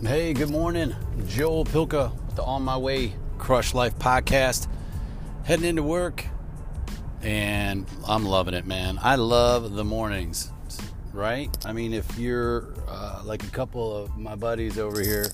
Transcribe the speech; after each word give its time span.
Hey, 0.00 0.32
good 0.32 0.50
morning. 0.50 0.94
Joel 1.26 1.64
Pilka 1.64 2.14
with 2.26 2.36
the 2.36 2.44
On 2.44 2.62
My 2.62 2.76
Way 2.76 3.14
Crush 3.36 3.74
Life 3.74 3.98
podcast. 3.98 4.68
Heading 5.42 5.64
into 5.64 5.82
work, 5.82 6.24
and 7.20 7.84
I'm 8.06 8.24
loving 8.24 8.54
it, 8.54 8.64
man. 8.64 9.00
I 9.02 9.16
love 9.16 9.72
the 9.72 9.82
mornings, 9.84 10.52
right? 11.12 11.50
I 11.66 11.72
mean, 11.72 11.92
if 11.92 12.16
you're 12.16 12.68
uh, 12.86 13.22
like 13.24 13.42
a 13.42 13.48
couple 13.48 13.96
of 13.96 14.16
my 14.16 14.36
buddies 14.36 14.78
over 14.78 15.00
here, 15.00 15.26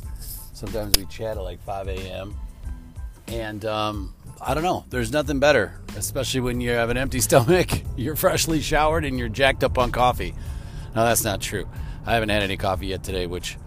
sometimes 0.54 0.96
we 0.96 1.04
chat 1.06 1.36
at 1.36 1.42
like 1.42 1.62
5 1.62 1.88
a.m. 1.88 2.34
And 3.26 3.66
um, 3.66 4.14
I 4.40 4.54
don't 4.54 4.64
know, 4.64 4.86
there's 4.88 5.12
nothing 5.12 5.40
better, 5.40 5.78
especially 5.94 6.40
when 6.40 6.62
you 6.62 6.70
have 6.70 6.88
an 6.88 6.96
empty 6.96 7.20
stomach, 7.20 7.68
you're 7.98 8.16
freshly 8.16 8.62
showered, 8.62 9.04
and 9.04 9.18
you're 9.18 9.28
jacked 9.28 9.62
up 9.62 9.76
on 9.76 9.92
coffee. 9.92 10.34
No, 10.96 11.04
that's 11.04 11.22
not 11.22 11.42
true. 11.42 11.68
I 12.06 12.14
haven't 12.14 12.30
had 12.30 12.42
any 12.42 12.56
coffee 12.56 12.88
yet 12.88 13.02
today, 13.02 13.26
which 13.26 13.58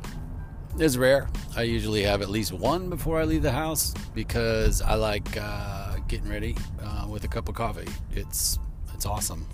is 0.80 0.98
rare. 0.98 1.28
I 1.56 1.64
usually 1.64 2.04
have 2.04 2.22
at 2.22 2.30
least 2.30 2.54
one 2.54 2.90
before 2.90 3.20
I 3.20 3.24
leave 3.24 3.42
the 3.42 3.52
house 3.52 3.94
because 4.14 4.82
I 4.82 4.94
like 4.96 5.38
uh, 5.40 5.98
getting 6.08 6.30
ready 6.30 6.56
uh, 6.84 7.08
with 7.10 7.24
a 7.24 7.28
cup 7.28 7.50
of 7.50 7.56
coffee. 7.56 7.88
It's 8.12 8.60
it's 8.94 9.06
awesome. 9.06 9.48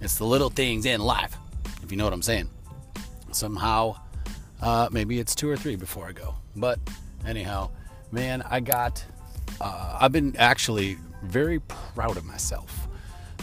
It's 0.00 0.16
the 0.16 0.24
little 0.24 0.50
things 0.50 0.86
in 0.86 1.00
life, 1.00 1.36
if 1.82 1.90
you 1.90 1.96
know 1.96 2.04
what 2.04 2.12
I'm 2.12 2.22
saying. 2.22 2.48
Somehow, 3.32 3.96
uh, 4.60 4.88
maybe 4.90 5.18
it's 5.18 5.34
two 5.34 5.48
or 5.48 5.56
three 5.56 5.76
before 5.76 6.06
I 6.06 6.12
go. 6.12 6.34
But 6.56 6.78
anyhow, 7.26 7.70
man, 8.10 8.42
I 8.48 8.60
got. 8.60 9.04
Uh, 9.60 9.98
I've 10.00 10.12
been 10.12 10.34
actually 10.38 10.96
very 11.22 11.60
proud 11.60 12.16
of 12.16 12.24
myself 12.24 12.88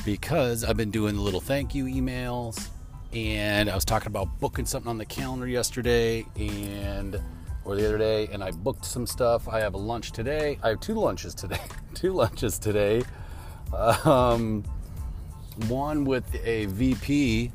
because 0.03 0.63
I've 0.63 0.77
been 0.77 0.91
doing 0.91 1.17
little 1.17 1.39
thank 1.39 1.75
you 1.75 1.85
emails 1.85 2.69
and 3.13 3.69
I 3.69 3.75
was 3.75 3.85
talking 3.85 4.07
about 4.07 4.39
booking 4.39 4.65
something 4.65 4.89
on 4.89 4.97
the 4.97 5.05
calendar 5.05 5.47
yesterday 5.47 6.25
and 6.35 7.21
or 7.65 7.75
the 7.75 7.85
other 7.85 7.97
day 7.97 8.27
and 8.31 8.43
I 8.43 8.51
booked 8.51 8.85
some 8.85 9.05
stuff. 9.05 9.47
I 9.47 9.59
have 9.59 9.73
a 9.73 9.77
lunch 9.77 10.11
today. 10.11 10.57
I 10.63 10.69
have 10.69 10.79
two 10.79 10.95
lunches 10.95 11.35
today. 11.35 11.61
two 11.93 12.13
lunches 12.13 12.57
today. 12.57 13.03
Um, 14.05 14.63
one 15.67 16.05
with 16.05 16.35
a 16.45 16.65
VP 16.67 17.51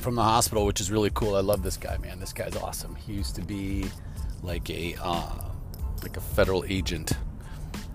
from 0.00 0.14
the 0.14 0.22
hospital, 0.22 0.64
which 0.64 0.80
is 0.80 0.90
really 0.90 1.10
cool. 1.10 1.36
I 1.36 1.40
love 1.40 1.62
this 1.62 1.76
guy, 1.76 1.98
man. 1.98 2.18
This 2.18 2.32
guy's 2.32 2.56
awesome. 2.56 2.94
He 2.96 3.12
used 3.12 3.34
to 3.36 3.42
be 3.42 3.86
like 4.42 4.68
a 4.70 4.96
uh, 5.02 5.44
like 6.02 6.16
a 6.16 6.20
federal 6.20 6.64
agent 6.66 7.12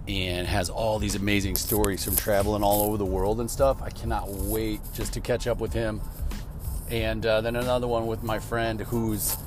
and 0.07 0.47
has 0.47 0.69
all 0.69 0.99
these 0.99 1.15
amazing 1.15 1.55
stories 1.55 2.05
from 2.05 2.15
traveling 2.15 2.61
all 2.61 2.83
over 2.83 2.97
the 2.97 3.05
world 3.05 3.39
and 3.39 3.49
stuff. 3.49 3.81
I 3.81 3.89
cannot 3.89 4.29
wait 4.29 4.79
just 4.93 5.13
to 5.13 5.19
catch 5.19 5.47
up 5.47 5.59
with 5.59 5.73
him 5.73 5.99
and 6.89 7.25
uh, 7.25 7.41
then 7.41 7.55
another 7.55 7.87
one 7.87 8.07
with 8.07 8.23
my 8.23 8.39
friend 8.39 8.79
who's 8.81 9.37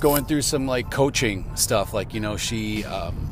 going 0.00 0.24
through 0.24 0.42
some 0.42 0.66
like 0.66 0.90
coaching 0.90 1.44
stuff 1.56 1.92
like 1.92 2.14
you 2.14 2.20
know 2.20 2.36
she 2.36 2.84
um, 2.84 3.30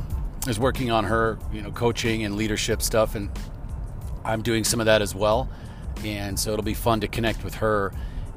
is 0.48 0.58
working 0.58 0.90
on 0.90 1.04
her 1.04 1.38
you 1.52 1.62
know 1.62 1.70
coaching 1.70 2.24
and 2.24 2.36
leadership 2.36 2.82
stuff 2.82 3.14
and 3.14 3.30
i'm 4.24 4.42
doing 4.42 4.64
some 4.64 4.80
of 4.80 4.86
that 4.86 5.00
as 5.02 5.14
well. 5.14 5.48
And 6.04 6.38
so 6.38 6.52
it'll 6.52 6.64
be 6.64 6.74
fun 6.74 7.00
to 7.00 7.08
connect 7.08 7.42
with 7.42 7.54
her 7.56 7.92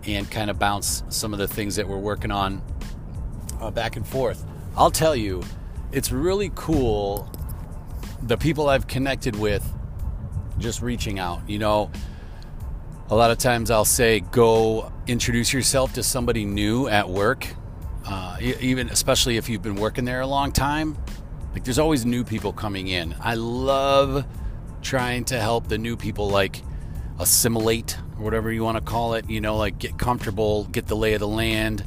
and 0.06 0.30
kind 0.30 0.50
of 0.50 0.58
bounce 0.58 1.04
some 1.10 1.34
of 1.34 1.40
the 1.40 1.48
things 1.48 1.76
that 1.76 1.88
we're 1.88 1.98
working 1.98 2.32
on 2.32 2.62
uh, 3.60 3.70
back 3.70 3.96
and 3.96 4.08
forth. 4.08 4.46
I'll 4.78 4.92
tell 4.92 5.16
you 5.16 5.44
it's 5.92 6.12
really 6.12 6.52
cool 6.56 7.28
the 8.22 8.38
people 8.38 8.70
i've 8.70 8.86
connected 8.86 9.36
with 9.36 9.68
just 10.60 10.82
reaching 10.82 11.20
out 11.20 11.42
you 11.50 11.58
know? 11.58 11.90
A 13.12 13.16
lot 13.16 13.32
of 13.32 13.40
times 13.40 13.72
I'll 13.72 13.86
say, 13.86 14.20
go 14.20 14.92
introduce 15.10 15.52
yourself 15.52 15.94
to 15.94 16.04
somebody 16.04 16.46
new 16.46 16.88
at 16.88 17.10
work, 17.10 17.48
uh, 18.06 18.38
even 18.42 18.90
especially 18.90 19.38
if 19.38 19.50
you've 19.50 19.64
been 19.64 19.76
working 19.76 20.06
there 20.06 20.22
a 20.22 20.28
long 20.28 20.52
time. 20.52 20.98
Like, 21.54 21.64
there's 21.64 21.80
always 21.80 22.06
new 22.06 22.24
people 22.24 22.54
coming 22.54 22.88
in. 22.88 23.16
I 23.20 23.36
love 23.36 24.26
trying 24.82 25.26
to 25.26 25.40
help 25.40 25.68
the 25.68 25.78
new 25.78 25.98
people, 25.98 26.30
like, 26.30 26.62
assimilate 27.20 27.98
or 28.18 28.24
whatever 28.24 28.52
you 28.52 28.64
want 28.64 28.78
to 28.78 28.84
call 28.84 29.14
it, 29.14 29.30
you 29.30 29.42
know, 29.42 29.58
like 29.58 29.78
get 29.78 29.98
comfortable, 29.98 30.66
get 30.66 30.88
the 30.88 30.96
lay 30.96 31.14
of 31.14 31.20
the 31.20 31.28
land, 31.28 31.84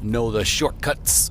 know 0.00 0.30
the 0.30 0.44
shortcuts, 0.44 1.30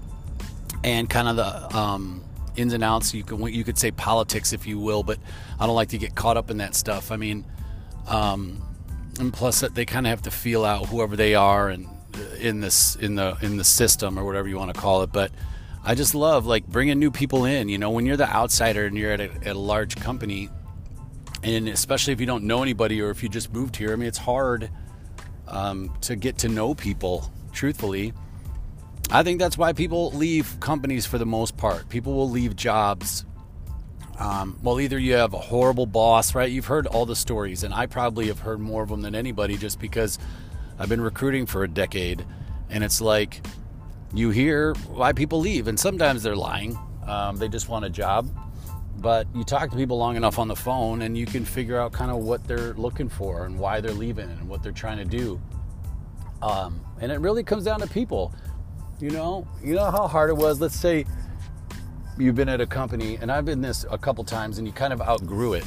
and 0.83 1.09
kind 1.09 1.27
of 1.27 1.35
the 1.37 1.77
um, 1.77 2.23
ins 2.55 2.73
and 2.73 2.83
outs. 2.83 3.13
You 3.13 3.23
can 3.23 3.41
you 3.47 3.63
could 3.63 3.77
say 3.77 3.91
politics 3.91 4.53
if 4.53 4.67
you 4.67 4.79
will, 4.79 5.03
but 5.03 5.17
I 5.59 5.65
don't 5.65 5.75
like 5.75 5.89
to 5.89 5.97
get 5.97 6.13
caught 6.13 6.37
up 6.37 6.51
in 6.51 6.57
that 6.57 6.75
stuff. 6.75 7.11
I 7.11 7.17
mean, 7.17 7.45
um, 8.07 8.61
and 9.19 9.33
plus 9.33 9.61
they 9.61 9.85
kind 9.85 10.05
of 10.05 10.11
have 10.11 10.21
to 10.23 10.31
feel 10.31 10.65
out 10.65 10.87
whoever 10.87 11.15
they 11.15 11.35
are 11.35 11.69
and 11.69 11.87
in 12.39 12.61
this 12.61 12.95
in 12.95 13.15
the 13.15 13.37
in 13.41 13.57
the 13.57 13.63
system 13.63 14.17
or 14.17 14.25
whatever 14.25 14.47
you 14.47 14.57
want 14.57 14.73
to 14.73 14.79
call 14.79 15.03
it. 15.03 15.11
But 15.11 15.31
i 15.83 15.95
just 15.95 16.15
love 16.15 16.45
like 16.45 16.65
bringing 16.67 16.99
new 16.99 17.11
people 17.11 17.45
in 17.45 17.69
you 17.69 17.77
know? 17.77 17.91
When 17.91 18.05
you're 18.05 18.17
the 18.17 18.29
outsider 18.29 18.85
and 18.85 18.97
you're 18.97 19.11
at 19.11 19.21
a, 19.21 19.31
at 19.45 19.55
a 19.55 19.59
large 19.59 19.95
company 19.95 20.49
and 21.43 21.69
especially 21.69 22.13
if 22.13 22.19
you 22.19 22.25
don't 22.25 22.43
know 22.43 22.61
anybody 22.61 23.01
or 23.01 23.09
if 23.09 23.21
you 23.23 23.29
just 23.29 23.53
moved 23.53 23.75
here 23.75 23.93
i 23.93 23.95
mean 23.95 24.07
it's 24.07 24.17
hard 24.17 24.69
um, 25.47 25.93
to 26.01 26.15
get 26.15 26.37
to 26.39 26.49
know 26.49 26.75
people 26.75 27.31
truthfully. 27.51 28.13
I 29.09 29.23
think 29.23 29.39
that's 29.39 29.57
why 29.57 29.73
people 29.73 30.11
leave 30.11 30.59
companies 30.59 31.05
for 31.05 31.17
the 31.17 31.25
most 31.25 31.57
part. 31.57 31.89
People 31.89 32.13
will 32.13 32.29
leave 32.29 32.55
jobs 32.55 33.25
um, 34.19 34.57
well, 34.63 34.79
either 34.79 34.97
you 34.97 35.13
have 35.13 35.33
a 35.33 35.39
horrible 35.39 35.85
boss, 35.85 36.33
right? 36.33 36.49
You've 36.49 36.65
heard 36.65 36.87
all 36.87 37.05
the 37.05 37.15
stories, 37.15 37.63
and 37.63 37.73
I 37.73 37.85
probably 37.85 38.27
have 38.27 38.39
heard 38.39 38.59
more 38.59 38.81
of 38.81 38.89
them 38.89 39.01
than 39.01 39.13
anybody 39.13 39.57
just 39.57 39.79
because 39.79 40.17
I've 40.79 40.89
been 40.89 41.01
recruiting 41.01 41.45
for 41.45 41.63
a 41.63 41.67
decade. 41.67 42.25
And 42.69 42.83
it's 42.83 42.99
like 42.99 43.45
you 44.13 44.31
hear 44.31 44.73
why 44.87 45.13
people 45.13 45.39
leave, 45.39 45.67
and 45.67 45.79
sometimes 45.79 46.23
they're 46.23 46.35
lying. 46.35 46.77
Um, 47.05 47.37
they 47.37 47.47
just 47.47 47.69
want 47.69 47.85
a 47.85 47.89
job. 47.89 48.29
But 48.97 49.27
you 49.35 49.43
talk 49.43 49.69
to 49.69 49.77
people 49.77 49.99
long 49.99 50.15
enough 50.15 50.39
on 50.39 50.47
the 50.47 50.55
phone, 50.55 51.03
and 51.03 51.15
you 51.15 51.27
can 51.27 51.45
figure 51.45 51.79
out 51.79 51.91
kind 51.91 52.09
of 52.09 52.17
what 52.17 52.43
they're 52.47 52.73
looking 52.73 53.09
for 53.09 53.45
and 53.45 53.59
why 53.59 53.79
they're 53.81 53.91
leaving 53.91 54.29
and 54.29 54.49
what 54.49 54.63
they're 54.63 54.71
trying 54.71 54.97
to 54.97 55.05
do. 55.05 55.39
Um, 56.41 56.81
and 56.99 57.11
it 57.11 57.19
really 57.19 57.43
comes 57.43 57.63
down 57.63 57.79
to 57.81 57.87
people. 57.87 58.33
You 58.99 59.11
know, 59.11 59.47
you 59.63 59.75
know 59.75 59.91
how 59.91 60.07
hard 60.07 60.31
it 60.31 60.37
was. 60.37 60.59
Let's 60.59 60.75
say 60.75 61.05
you've 62.19 62.35
been 62.35 62.49
at 62.49 62.61
a 62.61 62.67
company, 62.67 63.17
and 63.21 63.31
I've 63.31 63.45
been 63.45 63.61
this 63.61 63.85
a 63.89 63.97
couple 63.97 64.23
times, 64.23 64.57
and 64.57 64.67
you 64.67 64.73
kind 64.73 64.93
of 64.93 65.01
outgrew 65.01 65.53
it, 65.53 65.65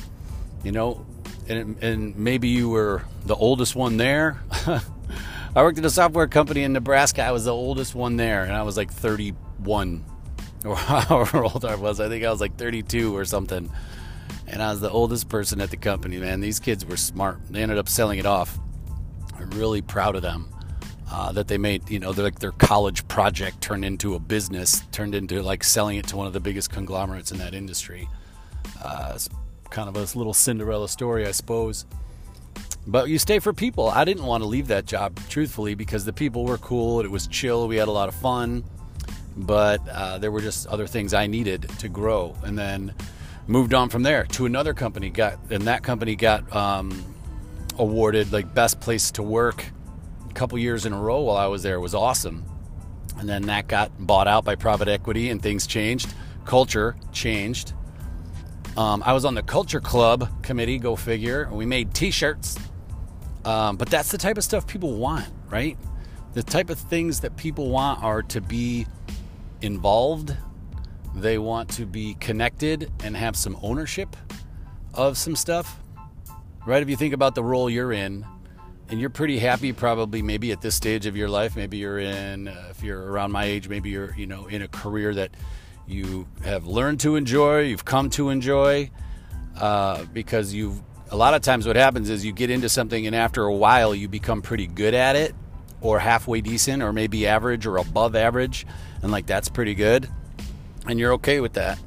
you 0.64 0.72
know, 0.72 1.04
and, 1.48 1.82
and 1.82 2.16
maybe 2.16 2.48
you 2.48 2.68
were 2.68 3.02
the 3.26 3.34
oldest 3.34 3.74
one 3.74 3.96
there. 3.96 4.40
I 5.56 5.62
worked 5.62 5.78
at 5.78 5.84
a 5.84 5.90
software 5.90 6.28
company 6.28 6.62
in 6.62 6.72
Nebraska. 6.72 7.22
I 7.22 7.32
was 7.32 7.44
the 7.44 7.54
oldest 7.54 7.94
one 7.94 8.16
there, 8.16 8.44
and 8.44 8.52
I 8.52 8.62
was 8.62 8.76
like 8.76 8.92
31 8.92 10.04
or 10.64 10.76
however 10.76 11.44
old 11.44 11.64
I 11.64 11.74
was. 11.74 12.00
I 12.00 12.08
think 12.08 12.24
I 12.24 12.30
was 12.30 12.40
like 12.40 12.56
32 12.56 13.16
or 13.16 13.24
something. 13.24 13.70
And 14.46 14.62
I 14.62 14.70
was 14.70 14.80
the 14.80 14.90
oldest 14.90 15.28
person 15.28 15.60
at 15.60 15.70
the 15.70 15.76
company, 15.76 16.18
man. 16.18 16.40
These 16.40 16.58
kids 16.58 16.84
were 16.84 16.96
smart. 16.96 17.38
They 17.50 17.62
ended 17.62 17.78
up 17.78 17.88
selling 17.88 18.18
it 18.18 18.26
off. 18.26 18.58
I'm 19.38 19.50
really 19.50 19.80
proud 19.80 20.16
of 20.16 20.22
them 20.22 20.52
uh, 21.10 21.32
that 21.32 21.48
they 21.48 21.58
made, 21.58 21.88
you 21.90 21.98
know, 21.98 22.10
like 22.10 22.38
their 22.38 22.52
college 22.52 23.06
project 23.08 23.60
turned 23.60 23.84
into 23.84 24.14
a 24.14 24.18
business, 24.18 24.82
turned 24.92 25.14
into 25.14 25.42
like 25.42 25.64
selling 25.64 25.96
it 25.96 26.06
to 26.08 26.16
one 26.16 26.26
of 26.26 26.32
the 26.32 26.40
biggest 26.40 26.70
conglomerates 26.70 27.32
in 27.32 27.38
that 27.38 27.54
industry. 27.54 28.08
Uh, 28.82 29.12
it's 29.14 29.28
kind 29.70 29.88
of 29.88 29.96
a 29.96 30.18
little 30.18 30.34
Cinderella 30.34 30.88
story, 30.88 31.26
I 31.26 31.32
suppose. 31.32 31.84
But 32.86 33.08
you 33.08 33.18
stay 33.18 33.40
for 33.40 33.52
people. 33.52 33.88
I 33.88 34.04
didn't 34.04 34.24
want 34.24 34.42
to 34.42 34.46
leave 34.46 34.68
that 34.68 34.86
job, 34.86 35.18
truthfully, 35.28 35.74
because 35.74 36.04
the 36.04 36.12
people 36.12 36.44
were 36.44 36.58
cool. 36.58 37.00
It 37.00 37.10
was 37.10 37.26
chill. 37.26 37.68
We 37.68 37.76
had 37.76 37.88
a 37.88 37.92
lot 37.92 38.08
of 38.08 38.14
fun. 38.14 38.64
But 39.36 39.86
uh, 39.88 40.18
there 40.18 40.30
were 40.30 40.40
just 40.40 40.66
other 40.66 40.86
things 40.86 41.12
I 41.12 41.26
needed 41.26 41.68
to 41.80 41.88
grow. 41.88 42.36
And 42.42 42.58
then 42.58 42.94
moved 43.46 43.74
on 43.74 43.88
from 43.88 44.02
there 44.02 44.24
to 44.24 44.46
another 44.46 44.74
company. 44.74 45.10
Got 45.10 45.38
and 45.50 45.64
that 45.64 45.82
company 45.82 46.16
got 46.16 46.54
um, 46.54 47.04
awarded 47.78 48.32
like 48.32 48.54
best 48.54 48.80
place 48.80 49.10
to 49.12 49.22
work 49.22 49.66
a 50.30 50.34
couple 50.34 50.58
years 50.58 50.86
in 50.86 50.92
a 50.92 51.00
row 51.00 51.20
while 51.20 51.36
I 51.36 51.46
was 51.46 51.62
there. 51.62 51.80
Was 51.80 51.94
awesome. 51.94 52.44
And 53.18 53.28
then 53.28 53.42
that 53.42 53.68
got 53.68 53.90
bought 53.98 54.28
out 54.28 54.44
by 54.44 54.54
private 54.54 54.88
equity 54.88 55.28
and 55.30 55.42
things 55.42 55.66
changed. 55.66 56.14
Culture 56.44 56.96
changed. 57.12 57.74
Um, 58.76 59.02
I 59.04 59.12
was 59.12 59.24
on 59.24 59.34
the 59.34 59.42
Culture 59.42 59.80
Club 59.80 60.42
committee, 60.42 60.78
go 60.78 60.96
figure. 60.96 61.48
We 61.50 61.66
made 61.66 61.92
t 61.92 62.10
shirts. 62.10 62.56
Um, 63.44 63.76
but 63.76 63.90
that's 63.90 64.10
the 64.10 64.18
type 64.18 64.38
of 64.38 64.44
stuff 64.44 64.66
people 64.66 64.96
want, 64.96 65.26
right? 65.50 65.76
The 66.34 66.42
type 66.42 66.70
of 66.70 66.78
things 66.78 67.20
that 67.20 67.36
people 67.36 67.70
want 67.70 68.02
are 68.02 68.22
to 68.22 68.40
be 68.40 68.86
involved, 69.62 70.36
they 71.14 71.38
want 71.38 71.68
to 71.70 71.86
be 71.86 72.14
connected 72.20 72.90
and 73.02 73.16
have 73.16 73.36
some 73.36 73.58
ownership 73.62 74.16
of 74.94 75.18
some 75.18 75.34
stuff, 75.34 75.80
right? 76.66 76.82
If 76.82 76.88
you 76.88 76.96
think 76.96 77.14
about 77.14 77.34
the 77.34 77.42
role 77.42 77.68
you're 77.68 77.92
in, 77.92 78.24
and 78.90 79.00
you're 79.00 79.10
pretty 79.10 79.38
happy 79.38 79.72
probably 79.72 80.20
maybe 80.20 80.50
at 80.50 80.60
this 80.60 80.74
stage 80.74 81.06
of 81.06 81.16
your 81.16 81.28
life. 81.28 81.54
Maybe 81.54 81.78
you're 81.78 82.00
in 82.00 82.48
uh, 82.48 82.66
if 82.70 82.82
you're 82.82 83.02
around 83.02 83.32
my 83.32 83.44
age 83.44 83.68
maybe 83.68 83.90
you're 83.90 84.14
you 84.16 84.26
know 84.26 84.46
in 84.46 84.62
a 84.62 84.68
career 84.68 85.14
that 85.14 85.30
you 85.86 86.26
have 86.44 86.66
learned 86.66 87.00
to 87.00 87.16
enjoy 87.16 87.62
you've 87.62 87.84
come 87.84 88.10
to 88.10 88.30
enjoy 88.30 88.90
uh, 89.58 90.04
because 90.12 90.54
you've 90.54 90.80
a 91.10 91.16
lot 91.16 91.34
of 91.34 91.42
times 91.42 91.66
what 91.66 91.76
happens 91.76 92.08
is 92.08 92.24
you 92.24 92.32
get 92.32 92.50
into 92.50 92.68
something 92.68 93.06
and 93.06 93.16
after 93.16 93.44
a 93.44 93.54
while 93.54 93.94
you 93.94 94.08
become 94.08 94.40
pretty 94.40 94.66
good 94.66 94.94
at 94.94 95.16
it 95.16 95.34
or 95.80 95.98
halfway 95.98 96.40
decent 96.40 96.82
or 96.82 96.92
maybe 96.92 97.26
average 97.26 97.66
or 97.66 97.76
above 97.76 98.14
average 98.14 98.66
and 99.02 99.10
like 99.10 99.26
that's 99.26 99.48
pretty 99.48 99.74
good 99.74 100.08
and 100.86 100.98
you're 100.98 101.14
okay 101.14 101.40
with 101.40 101.54
that 101.54 101.78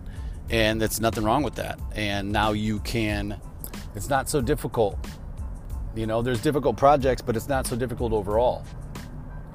and 0.49 0.81
that's 0.81 0.99
nothing 0.99 1.23
wrong 1.23 1.43
with 1.43 1.55
that 1.55 1.79
and 1.95 2.31
now 2.31 2.51
you 2.51 2.79
can 2.79 3.39
it's 3.95 4.09
not 4.09 4.27
so 4.29 4.41
difficult 4.41 4.97
you 5.95 6.05
know 6.05 6.21
there's 6.21 6.41
difficult 6.41 6.77
projects 6.77 7.21
but 7.21 7.35
it's 7.35 7.47
not 7.47 7.65
so 7.65 7.75
difficult 7.75 8.13
overall 8.13 8.63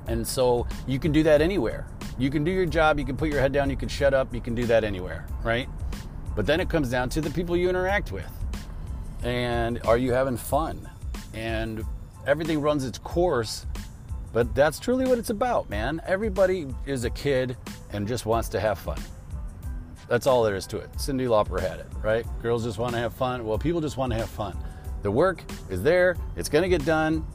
and 0.06 0.26
so 0.26 0.67
you 0.87 0.99
can 0.99 1.12
do 1.12 1.23
that 1.23 1.40
anywhere 1.40 1.87
you 2.19 2.31
can 2.31 2.44
do 2.44 2.50
your 2.50 2.67
job 2.67 2.99
you 2.99 3.05
can 3.05 3.17
put 3.17 3.29
your 3.29 3.40
head 3.40 3.52
down 3.52 3.69
you 3.70 3.76
can 3.76 3.88
shut 3.88 4.14
up 4.14 4.32
you 4.35 4.40
can 4.40 4.55
do 4.55 4.64
that 4.64 4.85
anywhere 4.85 5.26
right 5.43 5.69
but 6.35 6.46
then 6.46 6.61
it 6.61 6.69
comes 6.69 6.90
down 6.90 7.08
to 7.08 7.20
the 7.20 7.31
people 7.31 7.56
you 7.56 7.69
interact 7.69 8.12
with 8.12 8.31
and 9.23 9.81
are 9.85 9.99
you 9.99 10.12
having 10.12 10.37
fun 10.37 10.88
and 11.35 11.85
everything 12.26 12.61
runs 12.61 12.85
its 12.85 12.99
course 12.99 13.67
but 14.32 14.55
that's 14.55 14.79
truly 14.79 15.06
what 15.06 15.19
it's 15.19 15.31
about 15.31 15.69
man 15.69 16.00
everybody 16.06 16.67
is 16.87 17.05
a 17.05 17.11
kid 17.11 17.56
and 17.90 18.06
just 18.06 18.26
wants 18.26 18.49
to 18.49 18.61
have 18.61 18.79
fun 18.79 18.99
that's 20.08 20.26
all 20.26 20.43
there 20.43 20.56
is 20.56 20.67
to 20.69 20.79
it. 20.79 20.90
Cyndi 20.94 21.29
Lauper 21.29 21.61
had 21.61 21.81
it, 21.81 21.87
right? 22.02 22.26
Girls 22.40 22.64
just 22.64 22.79
want 22.79 22.94
to 22.94 22.99
have 22.99 23.12
fun. 23.12 23.44
Well, 23.44 23.58
people 23.58 23.81
just 23.81 23.99
want 23.99 24.11
to 24.12 24.19
have 24.19 24.31
fun. 24.31 24.56
The 25.02 25.10
work 25.10 25.42
is 25.70 25.82
there, 25.82 26.16
it's 26.36 26.48
going 26.48 26.62
to 26.62 26.68
get 26.68 26.84
done. 26.84 27.26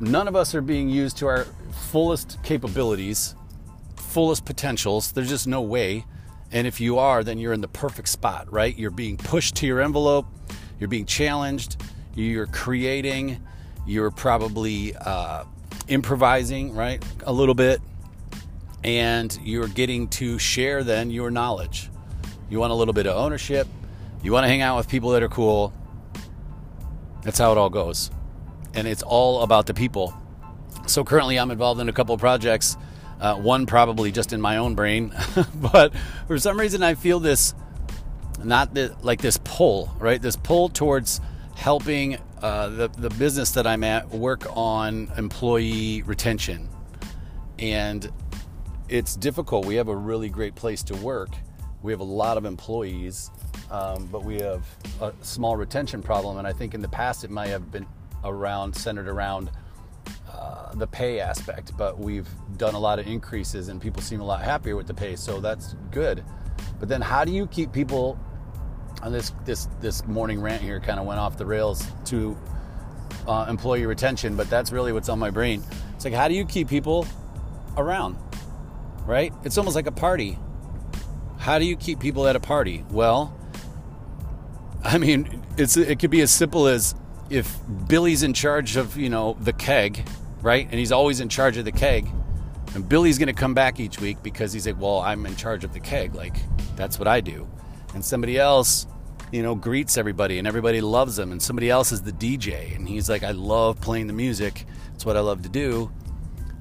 None 0.00 0.28
of 0.28 0.36
us 0.36 0.54
are 0.54 0.60
being 0.60 0.88
used 0.88 1.18
to 1.18 1.26
our 1.26 1.44
fullest 1.90 2.42
capabilities, 2.42 3.34
fullest 3.96 4.44
potentials. 4.44 5.12
There's 5.12 5.28
just 5.28 5.46
no 5.46 5.62
way. 5.62 6.04
And 6.52 6.66
if 6.66 6.80
you 6.80 6.98
are, 6.98 7.24
then 7.24 7.38
you're 7.38 7.52
in 7.52 7.60
the 7.60 7.68
perfect 7.68 8.08
spot, 8.08 8.52
right? 8.52 8.76
You're 8.76 8.90
being 8.90 9.16
pushed 9.16 9.56
to 9.56 9.66
your 9.66 9.80
envelope, 9.80 10.26
you're 10.78 10.88
being 10.88 11.06
challenged, 11.06 11.82
you're 12.14 12.46
creating, 12.46 13.44
you're 13.86 14.10
probably 14.10 14.94
uh, 14.96 15.44
improvising, 15.88 16.74
right? 16.74 17.04
A 17.24 17.32
little 17.32 17.54
bit. 17.54 17.80
And 18.84 19.36
you're 19.42 19.68
getting 19.68 20.08
to 20.08 20.38
share 20.38 20.84
then 20.84 21.10
your 21.10 21.30
knowledge 21.30 21.90
you 22.50 22.60
want 22.60 22.72
a 22.72 22.74
little 22.74 22.94
bit 22.94 23.06
of 23.06 23.16
ownership. 23.16 23.66
You 24.22 24.32
want 24.32 24.44
to 24.44 24.48
hang 24.48 24.62
out 24.62 24.76
with 24.76 24.88
people 24.88 25.10
that 25.10 25.22
are 25.22 25.28
cool. 25.28 25.72
That's 27.24 27.38
how 27.38 27.52
it 27.52 27.58
all 27.58 27.70
goes. 27.70 28.10
And 28.74 28.86
it's 28.86 29.02
all 29.02 29.42
about 29.42 29.66
the 29.66 29.74
people. 29.74 30.14
So 30.86 31.02
currently, 31.02 31.38
I'm 31.38 31.50
involved 31.50 31.80
in 31.80 31.88
a 31.88 31.92
couple 31.92 32.16
projects. 32.18 32.76
Uh, 33.20 33.36
one 33.36 33.64
probably 33.66 34.12
just 34.12 34.32
in 34.32 34.40
my 34.40 34.58
own 34.58 34.74
brain, 34.74 35.14
but 35.54 35.94
for 36.26 36.38
some 36.38 36.58
reason, 36.58 36.82
I 36.82 36.94
feel 36.94 37.20
this 37.20 37.54
not 38.42 38.76
like 39.02 39.20
this 39.22 39.38
pull, 39.44 39.94
right? 39.98 40.20
This 40.20 40.36
pull 40.36 40.68
towards 40.68 41.20
helping 41.54 42.18
uh, 42.42 42.68
the, 42.68 42.88
the 42.88 43.10
business 43.10 43.52
that 43.52 43.66
I'm 43.66 43.84
at 43.84 44.10
work 44.10 44.44
on 44.54 45.10
employee 45.16 46.02
retention. 46.02 46.68
And 47.58 48.10
it's 48.88 49.16
difficult. 49.16 49.64
We 49.64 49.76
have 49.76 49.88
a 49.88 49.96
really 49.96 50.28
great 50.28 50.54
place 50.54 50.82
to 50.84 50.96
work, 50.96 51.30
we 51.82 51.92
have 51.92 52.00
a 52.00 52.04
lot 52.04 52.36
of 52.36 52.44
employees, 52.44 53.30
um, 53.70 54.06
but 54.06 54.24
we 54.24 54.40
have 54.40 54.64
a 55.00 55.12
small 55.22 55.56
retention 55.56 56.02
problem. 56.02 56.38
And 56.38 56.46
I 56.46 56.52
think 56.52 56.74
in 56.74 56.80
the 56.80 56.88
past 56.88 57.24
it 57.24 57.30
might 57.30 57.48
have 57.48 57.70
been 57.70 57.86
around 58.24 58.74
centered 58.74 59.08
around 59.08 59.50
uh, 60.30 60.74
the 60.74 60.86
pay 60.86 61.20
aspect, 61.20 61.76
but 61.76 61.98
we've 61.98 62.28
done 62.56 62.74
a 62.74 62.78
lot 62.78 62.98
of 62.98 63.06
increases 63.06 63.68
and 63.68 63.80
people 63.80 64.02
seem 64.02 64.20
a 64.20 64.24
lot 64.24 64.42
happier 64.42 64.76
with 64.76 64.86
the 64.86 64.94
pay, 64.94 65.16
so 65.16 65.40
that's 65.40 65.74
good. 65.90 66.24
But 66.80 66.88
then, 66.88 67.00
how 67.00 67.24
do 67.24 67.32
you 67.32 67.46
keep 67.46 67.72
people? 67.72 68.18
On 69.02 69.12
this 69.12 69.32
this 69.44 69.68
this 69.80 70.06
morning 70.06 70.40
rant 70.40 70.62
here 70.62 70.80
kind 70.80 70.98
of 70.98 71.04
went 71.04 71.20
off 71.20 71.36
the 71.36 71.44
rails 71.44 71.86
to 72.06 72.38
uh, 73.26 73.46
employee 73.48 73.86
retention, 73.86 74.36
but 74.36 74.48
that's 74.48 74.72
really 74.72 74.92
what's 74.92 75.08
on 75.08 75.18
my 75.18 75.30
brain. 75.30 75.62
It's 75.94 76.04
like, 76.04 76.14
how 76.14 76.28
do 76.28 76.34
you 76.34 76.44
keep 76.44 76.68
people 76.68 77.06
around? 77.76 78.16
Right? 79.04 79.32
It's 79.44 79.58
almost 79.58 79.76
like 79.76 79.86
a 79.86 79.92
party. 79.92 80.38
How 81.38 81.58
do 81.58 81.66
you 81.66 81.76
keep 81.76 82.00
people 82.00 82.26
at 82.26 82.36
a 82.36 82.40
party? 82.40 82.84
Well, 82.90 83.38
I 84.94 84.98
mean, 84.98 85.42
it's 85.56 85.76
it 85.76 85.98
could 85.98 86.10
be 86.10 86.20
as 86.20 86.30
simple 86.30 86.66
as 86.66 86.94
if 87.30 87.58
Billy's 87.88 88.22
in 88.22 88.34
charge 88.34 88.76
of, 88.76 88.96
you 88.96 89.08
know, 89.08 89.36
the 89.40 89.52
keg, 89.52 90.06
right? 90.42 90.66
And 90.70 90.78
he's 90.78 90.92
always 90.92 91.20
in 91.20 91.28
charge 91.30 91.56
of 91.56 91.64
the 91.64 91.72
keg. 91.72 92.06
And 92.74 92.86
Billy's 92.86 93.18
going 93.18 93.28
to 93.28 93.32
come 93.32 93.54
back 93.54 93.80
each 93.80 94.00
week 94.00 94.22
because 94.22 94.52
he's 94.52 94.66
like, 94.66 94.80
"Well, 94.80 95.00
I'm 95.00 95.24
in 95.26 95.36
charge 95.36 95.64
of 95.64 95.72
the 95.72 95.80
keg. 95.80 96.14
Like 96.14 96.36
that's 96.76 96.98
what 96.98 97.08
I 97.08 97.20
do." 97.20 97.48
And 97.94 98.04
somebody 98.04 98.38
else, 98.38 98.86
you 99.32 99.42
know, 99.42 99.54
greets 99.54 99.96
everybody 99.96 100.38
and 100.38 100.46
everybody 100.46 100.80
loves 100.80 101.18
him 101.18 101.32
and 101.32 101.40
somebody 101.40 101.70
else 101.70 101.92
is 101.92 102.02
the 102.02 102.12
DJ 102.12 102.74
and 102.74 102.86
he's 102.86 103.08
like, 103.08 103.22
"I 103.22 103.30
love 103.30 103.80
playing 103.80 104.08
the 104.08 104.12
music. 104.12 104.66
It's 104.94 105.06
what 105.06 105.16
I 105.16 105.20
love 105.20 105.42
to 105.42 105.48
do." 105.48 105.90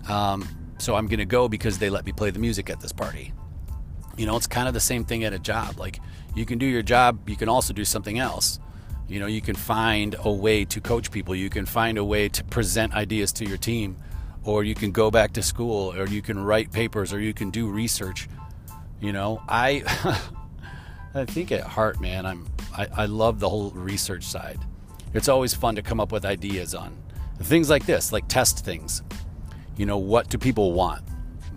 Um, 0.08 0.48
so 0.78 0.96
I'm 0.96 1.08
going 1.08 1.20
to 1.20 1.26
go 1.26 1.50
because 1.50 1.80
they 1.80 1.90
let 1.90 2.06
me 2.06 2.12
play 2.12 2.30
the 2.30 2.40
music 2.40 2.70
at 2.70 2.80
this 2.80 2.92
party. 2.92 3.34
You 4.16 4.28
know, 4.28 4.38
it's 4.38 4.48
kind 4.48 4.68
of 4.68 4.74
the 4.76 4.80
same 4.80 5.04
thing 5.06 5.24
at 5.24 5.34
a 5.34 5.40
job. 5.40 5.80
Like 5.80 6.00
you 6.36 6.46
can 6.46 6.58
do 6.58 6.66
your 6.66 6.82
job, 6.82 7.30
you 7.30 7.36
can 7.36 7.50
also 7.50 7.74
do 7.74 7.86
something 7.86 8.20
else. 8.20 8.60
You 9.08 9.20
know, 9.20 9.28
you 9.28 9.42
can 9.42 9.56
find 9.56 10.16
a 10.20 10.32
way 10.32 10.66
to 10.66 10.82
coach 10.82 11.12
people, 11.12 11.36
you 11.36 11.50
can 11.50 11.66
find 11.66 11.98
a 11.98 12.04
way 12.04 12.30
to 12.30 12.44
present 12.44 12.94
ideas 12.94 13.32
to 13.34 13.46
your 13.46 13.58
team, 13.58 13.98
or 14.44 14.64
you 14.64 14.76
can 14.76 14.92
go 14.92 15.12
back 15.12 15.34
to 15.34 15.44
school, 15.44 15.94
or 15.94 16.08
you 16.08 16.22
can 16.22 16.40
write 16.40 16.72
papers, 16.72 17.14
or 17.14 17.20
you 17.20 17.34
can 17.34 17.50
do 17.50 17.68
research. 17.68 18.28
You 19.00 19.12
know, 19.12 19.42
I 19.48 19.84
I 21.14 21.26
think 21.26 21.52
at 21.52 21.62
heart, 21.62 22.00
man, 22.02 22.26
I'm 22.26 22.48
I, 22.76 22.88
I 22.96 23.06
love 23.06 23.40
the 23.40 23.50
whole 23.50 23.72
research 23.72 24.24
side. 24.24 24.60
It's 25.14 25.28
always 25.28 25.54
fun 25.54 25.76
to 25.76 25.82
come 25.82 26.00
up 26.00 26.12
with 26.12 26.26
ideas 26.26 26.74
on 26.74 26.98
things 27.42 27.70
like 27.70 27.86
this, 27.86 28.12
like 28.12 28.28
test 28.28 28.64
things. 28.64 29.04
You 29.76 29.86
know, 29.86 29.98
what 29.98 30.30
do 30.30 30.38
people 30.38 30.74
want? 30.74 31.04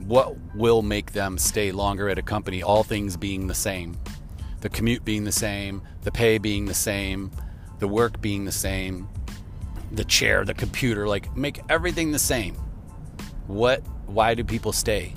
what 0.06 0.36
will 0.54 0.82
make 0.82 1.12
them 1.12 1.36
stay 1.36 1.72
longer 1.72 2.08
at 2.08 2.18
a 2.18 2.22
company, 2.22 2.62
all 2.62 2.84
things 2.84 3.16
being 3.16 3.46
the 3.46 3.54
same. 3.54 3.96
The 4.66 4.70
commute 4.70 5.04
being 5.04 5.22
the 5.22 5.30
same, 5.30 5.80
the 6.02 6.10
pay 6.10 6.38
being 6.38 6.64
the 6.64 6.74
same, 6.74 7.30
the 7.78 7.86
work 7.86 8.20
being 8.20 8.46
the 8.46 8.50
same, 8.50 9.08
the 9.92 10.04
chair, 10.04 10.44
the 10.44 10.54
computer, 10.54 11.06
like 11.06 11.36
make 11.36 11.60
everything 11.68 12.10
the 12.10 12.18
same. 12.18 12.56
What 13.46 13.84
why 14.06 14.34
do 14.34 14.42
people 14.42 14.72
stay? 14.72 15.14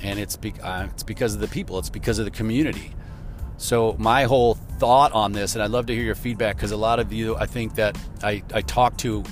And 0.00 0.18
it's 0.18 0.36
be, 0.36 0.52
uh, 0.60 0.88
it's 0.90 1.04
because 1.04 1.32
of 1.32 1.40
the 1.40 1.46
people, 1.46 1.78
it's 1.78 1.90
because 1.90 2.18
of 2.18 2.24
the 2.24 2.32
community. 2.32 2.90
So 3.56 3.94
my 4.00 4.24
whole 4.24 4.54
thought 4.54 5.12
on 5.12 5.30
this, 5.30 5.54
and 5.54 5.62
I'd 5.62 5.70
love 5.70 5.86
to 5.86 5.94
hear 5.94 6.02
your 6.02 6.16
feedback 6.16 6.56
because 6.56 6.72
a 6.72 6.76
lot 6.76 6.98
of 6.98 7.12
you, 7.12 7.36
I 7.36 7.46
think 7.46 7.76
that 7.76 7.96
I, 8.24 8.42
I 8.52 8.62
talk 8.62 8.96
to 8.96 9.22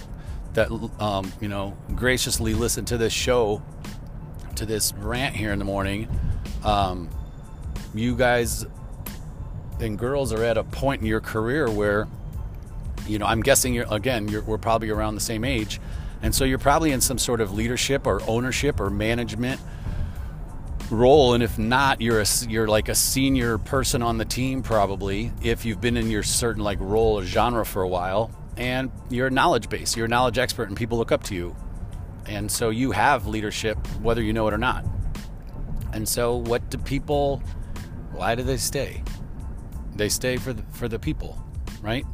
that 0.52 0.70
um, 1.00 1.32
you 1.40 1.48
know 1.48 1.76
graciously 1.96 2.54
listen 2.54 2.84
to 2.84 2.96
this 2.96 3.12
show 3.12 3.60
to 4.54 4.64
this 4.64 4.92
rant 4.92 5.34
here 5.34 5.50
in 5.50 5.58
the 5.58 5.64
morning. 5.64 6.08
Um, 6.62 7.10
you 7.96 8.14
guys 8.14 8.64
and 9.80 9.98
girls 9.98 10.32
are 10.32 10.42
at 10.42 10.56
a 10.56 10.64
point 10.64 11.00
in 11.00 11.06
your 11.06 11.20
career 11.20 11.70
where, 11.70 12.06
you 13.06 13.18
know, 13.18 13.26
I'm 13.26 13.42
guessing 13.42 13.74
you're 13.74 13.86
again, 13.90 14.28
you're, 14.28 14.42
we're 14.42 14.58
probably 14.58 14.90
around 14.90 15.14
the 15.14 15.20
same 15.20 15.44
age, 15.44 15.80
and 16.22 16.34
so 16.34 16.44
you're 16.44 16.58
probably 16.58 16.92
in 16.92 17.00
some 17.00 17.18
sort 17.18 17.40
of 17.40 17.52
leadership 17.52 18.06
or 18.06 18.20
ownership 18.26 18.80
or 18.80 18.90
management 18.90 19.60
role 20.88 21.34
and 21.34 21.42
if 21.42 21.58
not 21.58 22.00
you're 22.00 22.20
a 22.20 22.26
you're 22.48 22.68
like 22.68 22.88
a 22.88 22.94
senior 22.94 23.58
person 23.58 24.02
on 24.02 24.18
the 24.18 24.24
team 24.24 24.62
probably 24.62 25.32
if 25.42 25.64
you've 25.64 25.80
been 25.80 25.96
in 25.96 26.08
your 26.08 26.22
certain 26.22 26.62
like 26.62 26.78
role 26.80 27.18
or 27.18 27.24
genre 27.24 27.66
for 27.66 27.82
a 27.82 27.88
while 27.88 28.30
and 28.56 28.92
you're 29.10 29.26
a 29.26 29.30
knowledge 29.30 29.68
base 29.68 29.96
you're 29.96 30.06
a 30.06 30.08
knowledge 30.08 30.38
expert 30.38 30.68
and 30.68 30.76
people 30.76 30.96
look 30.96 31.10
up 31.10 31.24
to 31.24 31.34
you 31.34 31.56
and 32.28 32.50
so 32.50 32.70
you 32.70 32.90
have 32.90 33.26
leadership 33.26 33.78
whether 34.02 34.22
you 34.22 34.32
know 34.32 34.48
it 34.48 34.54
or 34.54 34.58
not. 34.58 34.84
And 35.92 36.08
so 36.08 36.36
what 36.36 36.68
do 36.70 36.78
people 36.78 37.42
why 38.12 38.34
do 38.34 38.42
they 38.42 38.56
stay? 38.56 39.02
They 39.96 40.08
stay 40.08 40.36
for 40.36 40.52
the, 40.52 40.62
for 40.72 40.88
the 40.88 40.98
people, 40.98 41.38
right? 41.80 42.04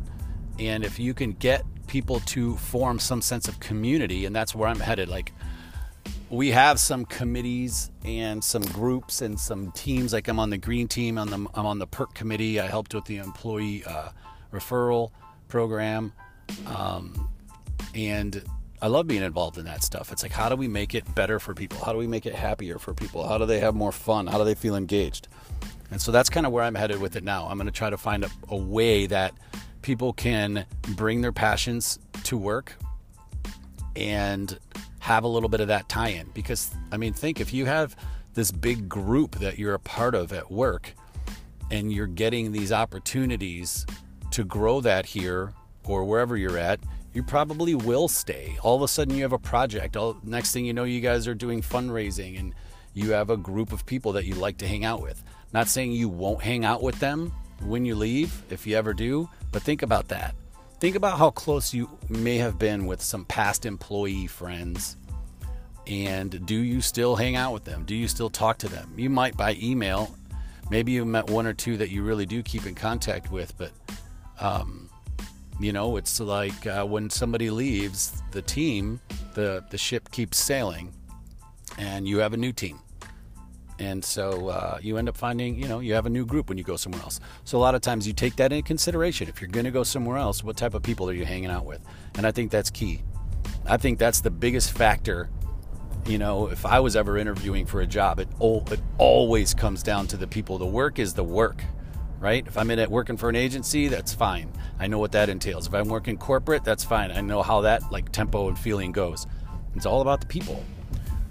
And 0.59 0.85
if 0.85 0.99
you 0.99 1.15
can 1.15 1.33
get 1.33 1.65
people 1.87 2.21
to 2.21 2.57
form 2.57 2.99
some 2.99 3.21
sense 3.21 3.49
of 3.49 3.61
community 3.61 4.25
and 4.25 4.35
that's 4.35 4.55
where 4.55 4.67
I'm 4.67 4.81
headed 4.81 5.09
like 5.11 5.33
we 6.31 6.51
have 6.51 6.81
some 6.81 7.05
committees 7.05 7.91
and 8.03 8.43
some 8.43 8.63
groups 8.63 9.21
and 9.21 9.39
some 9.39 9.71
teams 9.73 10.15
like 10.15 10.27
I'm 10.29 10.39
on 10.39 10.49
the 10.49 10.57
green 10.57 10.89
team 10.89 11.19
on 11.19 11.29
the 11.29 11.37
I'm 11.53 11.67
on 11.67 11.79
the 11.79 11.87
perk 11.87 12.15
committee 12.15 12.59
I 12.59 12.67
helped 12.67 12.95
with 12.95 13.05
the 13.05 13.19
employee 13.19 13.85
uh, 13.85 14.09
referral 14.53 15.11
program 15.49 16.15
um, 16.67 17.29
and 17.95 18.43
I 18.81 18.87
love 18.87 19.07
being 19.07 19.23
involved 19.23 19.59
in 19.59 19.65
that 19.67 19.85
stuff. 19.85 20.11
It's 20.11 20.25
like, 20.25 20.33
how 20.33 20.49
do 20.49 20.57
we 20.57 20.67
make 20.67 20.93
it 20.97 21.15
better 21.15 21.39
for 21.39 21.55
people? 21.55 21.79
How 21.85 21.93
do 21.93 21.99
we 21.99 22.09
make 22.09 22.27
it 22.27 22.35
happier 22.35 22.81
for 22.81 22.93
people? 22.93 23.25
How 23.25 23.39
do 23.39 23.47
they 23.47 23.61
have 23.61 23.77
more 23.77 23.93
fun? 23.93 24.27
How 24.27 24.39
do 24.39 24.45
they 24.45 24.57
feel 24.57 24.75
engaged? 24.75 25.29
And 25.93 26.01
so 26.01 26.11
that's 26.11 26.31
kind 26.31 26.47
of 26.47 26.53
where 26.53 26.65
I'm 26.65 26.75
headed 26.75 27.01
with 27.01 27.17
it 27.17 27.23
now. 27.23 27.47
I'm 27.47 27.59
going 27.59 27.67
to 27.67 27.73
try 27.73 27.91
to 27.91 27.99
find 27.99 28.25
a, 28.25 28.31
a 28.49 28.57
way 28.57 29.07
that 29.07 29.35
people 29.83 30.15
can 30.15 30.65
bring 30.97 31.21
their 31.21 31.33
passions 31.33 31.99
to 32.25 32.39
work 32.39 32.75
and 33.95 34.59
have 35.01 35.25
a 35.25 35.29
little 35.29 35.51
bit 35.51 35.61
of 35.61 35.69
that 35.69 35.89
tie 35.91 36.09
in. 36.09 36.29
Because, 36.33 36.75
I 36.91 36.97
mean, 36.97 37.13
think 37.13 37.41
if 37.41 37.53
you 37.53 37.67
have 37.67 37.95
this 38.33 38.51
big 38.51 38.89
group 38.89 39.37
that 39.37 39.59
you're 39.59 39.75
a 39.75 39.79
part 39.79 40.15
of 40.15 40.33
at 40.33 40.51
work 40.51 40.95
and 41.71 41.93
you're 41.93 42.07
getting 42.07 42.53
these 42.53 42.73
opportunities 42.73 43.85
to 44.31 44.45
grow 44.45 44.81
that 44.81 45.05
here 45.05 45.53
or 45.85 46.05
wherever 46.05 46.37
you're 46.39 46.57
at, 46.57 46.81
you 47.13 47.23
probably 47.23 47.75
will 47.75 48.09
stay. 48.09 48.57
All 48.63 48.77
of 48.77 48.83
a 48.83 48.89
sudden, 48.89 49.15
you 49.15 49.23
have 49.23 49.33
a 49.33 49.39
project. 49.39 49.97
All 49.97 50.17
next 50.23 50.53
thing 50.53 50.65
you 50.65 50.73
know, 50.73 50.85
you 50.85 51.03
guys 51.03 51.29
are 51.29 51.35
doing 51.35 51.61
fundraising, 51.61 52.39
and 52.39 52.55
you 52.95 53.13
have 53.13 53.29
a 53.29 53.37
group 53.37 53.73
of 53.73 53.85
people 53.85 54.13
that 54.13 54.25
you 54.25 54.35
like 54.35 54.57
to 54.59 54.67
hang 54.67 54.85
out 54.85 55.03
with. 55.03 55.23
Not 55.53 55.69
saying 55.69 55.93
you 55.93 56.09
won't 56.09 56.43
hang 56.43 56.65
out 56.65 56.83
with 56.83 56.99
them 56.99 57.33
when 57.61 57.85
you 57.85 57.95
leave, 57.95 58.43
if 58.51 58.67
you 58.67 58.77
ever 58.77 58.95
do, 58.95 59.29
but 59.51 59.63
think 59.63 59.83
about 59.83 60.09
that. 60.09 60.35
Think 60.81 60.97
about 60.97 61.19
how 61.19 61.31
close 61.31 61.73
you 61.73 61.89
may 62.09 62.39
have 62.39 62.59
been 62.59 62.87
with 62.87 63.01
some 63.01 63.25
past 63.27 63.67
employee 63.67 64.27
friends. 64.27 64.97
And 65.87 66.45
do 66.47 66.57
you 66.57 66.81
still 66.81 67.17
hang 67.17 67.37
out 67.37 67.53
with 67.53 67.65
them? 67.65 67.85
Do 67.85 67.95
you 67.95 68.09
still 68.09 68.31
talk 68.31 68.59
to 68.59 68.69
them? 68.69 68.93
You 68.97 69.11
might 69.11 69.37
by 69.37 69.57
email. 69.61 70.17
Maybe 70.71 70.93
you 70.93 71.05
met 71.05 71.29
one 71.29 71.47
or 71.47 71.53
two 71.53 71.77
that 71.77 71.91
you 71.91 72.03
really 72.03 72.27
do 72.27 72.43
keep 72.43 72.67
in 72.67 72.75
contact 72.75 73.31
with, 73.31 73.57
but 73.59 73.73
um, 74.41 74.89
you 75.61 75.73
know, 75.73 75.97
it's 75.97 76.19
like 76.19 76.67
uh, 76.67 76.85
when 76.85 77.11
somebody 77.11 77.51
leaves 77.51 78.23
the 78.33 78.43
team, 78.43 79.01
the 79.35 79.65
the 79.71 79.79
ship 79.79 80.11
keeps 80.11 80.39
sailing, 80.39 80.93
and 81.79 82.09
you 82.09 82.19
have 82.19 82.33
a 82.33 82.37
new 82.37 82.53
team. 82.53 82.81
And 83.83 84.05
so 84.05 84.49
uh, 84.49 84.79
you 84.81 84.97
end 84.97 85.09
up 85.09 85.17
finding, 85.17 85.61
you 85.61 85.67
know, 85.67 85.81
you 85.81 85.95
have 85.95 86.07
a 86.07 86.11
new 86.11 86.25
group 86.25 86.49
when 86.49 86.57
you 86.57 86.63
go 86.63 86.77
somewhere 86.77 87.03
else. 87.03 87.19
So 87.43 87.59
a 87.59 87.61
lot 87.61 87.75
of 87.75 87.81
times 87.81 88.07
you 88.07 88.13
take 88.13 88.37
that 88.37 88.53
into 88.53 88.65
consideration. 88.65 89.29
If 89.29 89.41
you're 89.41 89.51
going 89.51 89.65
to 89.65 89.73
go 89.73 89.83
somewhere 89.83 90.19
else, 90.19 90.45
what 90.45 90.57
type 90.57 90.75
of 90.75 90.85
people 90.85 91.11
are 91.11 91.13
you 91.13 91.25
hanging 91.25 91.51
out 91.51 91.67
with? 91.67 91.81
And 92.15 92.25
I 92.25 92.31
think 92.31 92.53
that's 92.53 92.71
key. 92.71 93.03
I 93.67 93.79
think 93.79 93.99
that's 93.99 94.21
the 94.21 94.31
biggest 94.31 94.71
factor. 94.71 95.31
You 96.07 96.19
know, 96.19 96.47
if 96.47 96.65
I 96.65 96.79
was 96.79 96.95
ever 96.95 97.19
interviewing 97.19 97.67
for 97.67 97.81
a 97.81 97.87
job, 97.87 98.21
it, 98.21 98.29
all, 98.39 98.65
it 98.71 98.79
always 98.99 99.53
comes 99.53 99.83
down 99.83 100.07
to 100.09 100.17
the 100.17 100.29
people. 100.29 100.59
The 100.59 100.65
work 100.65 101.01
is 101.01 101.15
the 101.15 101.25
work, 101.25 101.65
right? 102.21 102.47
If 102.47 102.57
I'm 102.57 102.71
in 102.71 102.79
it 102.79 102.89
working 102.89 103.17
for 103.17 103.29
an 103.29 103.37
agency, 103.37 103.89
that's 103.89 104.15
fine. 104.15 104.53
I 104.79 104.87
know 104.87 105.01
what 105.01 105.11
that 105.13 105.29
entails. 105.29 105.67
If 105.67 105.75
I'm 105.75 105.89
working 105.89 106.19
corporate, 106.19 106.63
that's 106.63 106.85
fine. 106.85 107.11
I 107.11 107.21
know 107.21 107.43
how 107.43 107.63
that 107.63 107.91
like 107.91 108.13
tempo 108.13 108.47
and 108.47 108.57
feeling 108.57 108.93
goes. 108.93 109.27
It's 109.75 109.87
all 109.87 110.03
about 110.03 110.21
the 110.21 110.29
people. 110.29 110.65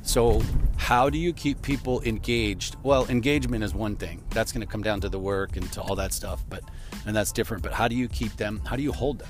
So, 0.03 0.41
how 0.77 1.09
do 1.09 1.17
you 1.17 1.31
keep 1.31 1.61
people 1.61 2.01
engaged? 2.01 2.75
Well, 2.83 3.07
engagement 3.07 3.63
is 3.63 3.73
one 3.73 3.95
thing. 3.95 4.23
That's 4.31 4.51
going 4.51 4.65
to 4.65 4.71
come 4.71 4.81
down 4.81 4.99
to 5.01 5.09
the 5.09 5.19
work 5.19 5.57
and 5.57 5.71
to 5.73 5.81
all 5.81 5.95
that 5.95 6.11
stuff, 6.11 6.43
but 6.49 6.63
and 7.05 7.15
that's 7.15 7.31
different. 7.31 7.63
But 7.63 7.71
how 7.71 7.87
do 7.87 7.95
you 7.95 8.07
keep 8.07 8.35
them? 8.35 8.61
How 8.65 8.75
do 8.75 8.83
you 8.83 8.91
hold 8.91 9.19
them? 9.19 9.29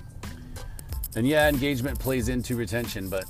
And 1.15 1.27
yeah, 1.27 1.49
engagement 1.49 1.99
plays 1.99 2.29
into 2.29 2.55
retention, 2.55 3.09
but 3.09 3.25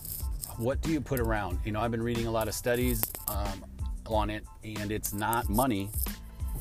what 0.57 0.81
do 0.81 0.91
you 0.91 1.01
put 1.01 1.19
around? 1.19 1.59
You 1.65 1.71
know, 1.71 1.81
I've 1.81 1.91
been 1.91 2.03
reading 2.03 2.27
a 2.27 2.31
lot 2.31 2.47
of 2.47 2.53
studies 2.53 3.01
um, 3.27 3.65
on 4.05 4.29
it, 4.29 4.43
and 4.63 4.91
it's 4.91 5.13
not 5.13 5.49
money. 5.49 5.89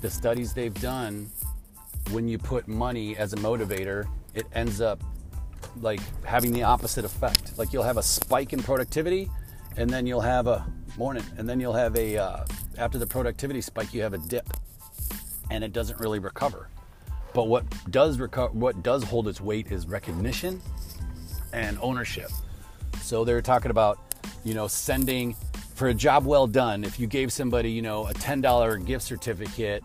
The 0.01 0.11
studies 0.11 0.55
they've 0.55 0.75
done, 0.81 1.31
when 2.11 2.27
you 2.27 2.39
put 2.39 2.69
money 2.69 3.17
as 3.17 3.35
a 3.35 3.37
motivator, 3.37 4.09
it 4.35 4.47
ends 4.55 4.81
up 4.81 5.05
like 5.81 6.01
having 6.25 6.53
the 6.53 6.63
opposite 6.63 7.05
effect. 7.05 7.59
Like 7.59 7.75
you'll 7.75 7.83
have 7.83 7.99
a 7.99 8.03
spike 8.03 8.55
in 8.55 8.63
productivity 8.63 9.29
and 9.77 9.89
then 9.89 10.07
you'll 10.07 10.21
have 10.21 10.47
a 10.47 10.67
morning, 10.97 11.25
and 11.39 11.49
then 11.49 11.61
you'll 11.61 11.73
have 11.73 11.97
a 11.97 12.17
uh, 12.17 12.45
after 12.79 12.99
the 12.99 13.07
productivity 13.07 13.61
spike, 13.61 13.93
you 13.95 14.03
have 14.03 14.15
a 14.15 14.19
dip, 14.19 14.49
and 15.51 15.63
it 15.65 15.73
doesn't 15.73 15.99
really 16.01 16.19
recover. 16.19 16.69
But 17.35 17.49
what 17.49 17.65
does 17.91 18.19
recover, 18.19 18.53
what 18.53 18.83
does 18.83 19.05
hold 19.05 19.29
its 19.29 19.41
weight 19.41 19.71
is 19.71 19.87
recognition 19.87 20.61
and 21.53 21.79
ownership. 21.81 22.31
So 23.01 23.25
they're 23.25 23.43
talking 23.43 23.71
about, 23.71 23.99
you 24.45 24.55
know, 24.55 24.67
sending 24.69 25.35
for 25.75 25.89
a 25.89 25.95
job 25.95 26.27
well 26.27 26.47
done. 26.47 26.85
If 26.85 27.01
you 27.01 27.07
gave 27.07 27.33
somebody, 27.33 27.71
you 27.71 27.83
know, 27.83 28.07
a 28.07 28.15
ten 28.15 28.41
dollar 28.41 28.77
gift 28.77 29.05
certificate, 29.05 29.85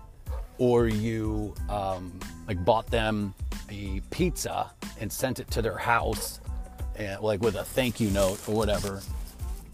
or 0.58 0.88
you 0.88 1.54
um, 1.70 2.20
like 2.48 2.64
bought 2.64 2.88
them 2.88 3.34
a 3.70 4.02
pizza 4.10 4.72
and 5.00 5.12
sent 5.12 5.40
it 5.40 5.50
to 5.52 5.62
their 5.62 5.78
house, 5.78 6.40
and 6.96 7.22
like 7.22 7.42
with 7.42 7.56
a 7.56 7.64
thank 7.64 8.00
you 8.00 8.10
note 8.12 8.40
or 8.48 8.56
whatever, 8.56 9.02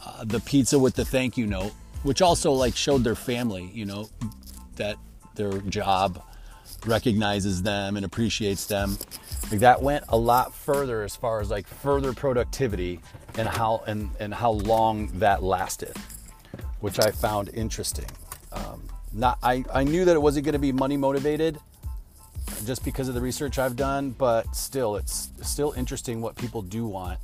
uh, 0.05 0.23
the 0.23 0.39
pizza 0.41 0.77
with 0.77 0.95
the 0.95 1.05
thank 1.05 1.37
you 1.37 1.47
note, 1.47 1.71
which 2.03 2.21
also 2.21 2.51
like 2.51 2.75
showed 2.75 3.03
their 3.03 3.15
family, 3.15 3.69
you 3.73 3.85
know, 3.85 4.09
that 4.75 4.97
their 5.35 5.59
job 5.59 6.23
recognizes 6.85 7.61
them 7.61 7.95
and 7.95 8.05
appreciates 8.05 8.65
them. 8.65 8.97
Like 9.51 9.59
that 9.59 9.81
went 9.81 10.05
a 10.09 10.17
lot 10.17 10.55
further 10.55 11.03
as 11.03 11.15
far 11.15 11.41
as 11.41 11.49
like 11.49 11.67
further 11.67 12.13
productivity 12.13 12.99
and 13.37 13.47
how 13.47 13.83
and 13.87 14.09
and 14.19 14.33
how 14.33 14.51
long 14.51 15.07
that 15.19 15.43
lasted, 15.43 15.95
which 16.79 16.99
I 16.99 17.11
found 17.11 17.49
interesting. 17.53 18.09
Um, 18.51 18.87
not 19.13 19.37
I, 19.43 19.63
I 19.73 19.83
knew 19.83 20.05
that 20.05 20.15
it 20.15 20.21
wasn't 20.21 20.45
going 20.45 20.53
to 20.53 20.59
be 20.59 20.71
money 20.71 20.97
motivated 20.97 21.59
just 22.65 22.83
because 22.83 23.07
of 23.07 23.15
the 23.15 23.21
research 23.21 23.59
I've 23.59 23.75
done, 23.75 24.11
but 24.11 24.55
still, 24.55 24.95
it's 24.95 25.29
still 25.41 25.73
interesting 25.73 26.21
what 26.21 26.35
people 26.35 26.61
do 26.61 26.85
want 26.85 27.19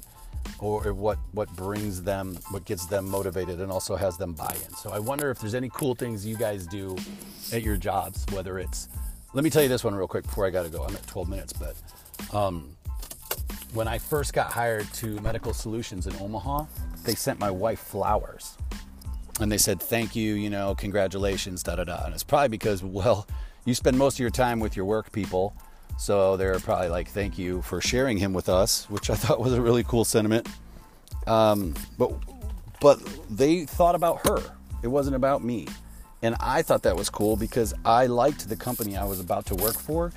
or 0.60 0.94
what 0.94 1.18
what 1.32 1.50
brings 1.56 2.01
them 2.01 2.38
what 2.51 2.66
gets 2.66 2.86
them 2.86 3.10
motivated 3.10 3.60
and 3.62 3.72
also 3.72 3.96
has 3.96 4.18
them 4.18 4.34
buy 4.34 4.56
in. 4.66 4.74
So 4.75 4.92
i 4.92 5.00
wonder 5.00 5.30
if 5.30 5.39
there's 5.39 5.56
any 5.56 5.70
cool 5.74 5.96
things 5.96 6.25
you 6.25 6.38
guys 6.38 6.66
do 6.68 6.96
at 7.54 7.62
your 7.63 7.77
jobs 7.77 8.25
whether 8.32 8.60
it's 8.60 8.89
let 9.34 9.44
me 9.44 9.50
tell 9.50 9.62
you 9.62 9.70
this 9.70 9.84
one 9.84 9.96
real 9.96 10.08
quick 10.08 10.24
before 10.24 10.46
i 10.46 10.50
gotta 10.50 10.70
go. 10.70 10.84
I'm 10.84 10.96
at 10.96 11.06
12 11.08 11.30
minutes 11.30 11.54
but 11.54 11.75
um, 12.36 12.75
when 13.74 13.88
i 13.88 13.98
first 13.98 14.34
got 14.34 14.51
hired 14.51 14.92
to 14.96 15.20
medical 15.22 15.54
solutions 15.54 16.08
in 16.08 16.16
omaha 16.20 16.66
they 17.04 17.16
sent 17.16 17.39
my 17.39 17.51
wife 17.51 17.80
flowers. 17.80 18.58
And 19.39 19.51
they 19.51 19.58
said 19.58 19.82
thank 19.82 20.16
you 20.16 20.34
you 20.34 20.50
know 20.50 20.75
congratulations 20.75 21.63
da 21.63 21.75
da 21.75 21.84
da. 21.84 22.06
And 22.06 22.13
it's 22.13 22.24
probably 22.24 22.50
because 22.50 22.84
well 22.84 23.27
you 23.66 23.74
spend 23.75 23.98
most 23.98 24.16
of 24.16 24.20
your 24.20 24.30
time 24.30 24.60
with 24.60 24.75
your 24.75 24.86
work 24.86 25.12
people 25.12 25.54
so 25.98 26.38
they're 26.38 26.60
probably 26.60 26.89
like, 26.89 27.10
thank 27.10 27.38
you 27.38 27.62
for 27.63 27.82
sharing 27.82 28.18
him 28.18 28.34
with 28.34 28.50
us, 28.50 28.89
which 28.89 29.10
I 29.10 29.16
thought 29.16 29.39
was 29.39 29.54
a 29.54 29.62
really 29.62 29.84
cool 29.84 30.06
sentiment. 30.06 30.48
Um, 31.25 31.74
but 31.98 32.13
but 32.80 33.00
they 33.30 33.66
thought 33.66 33.96
about 33.96 34.25
her. 34.27 34.39
It 34.84 34.88
wasn't 34.88 35.16
about 35.16 35.44
me. 35.44 35.68
And 36.22 36.36
I 36.39 36.62
thought 36.62 36.84
that 36.84 36.96
was 36.96 37.10
cool 37.10 37.36
because 37.36 37.74
I 37.84 38.06
liked 38.06 38.48
the 38.48 38.56
company 38.56 38.96
I 38.96 39.04
was 39.06 39.20
about 39.20 39.46
to 39.48 39.56
work 39.56 39.75
for. 39.75 40.12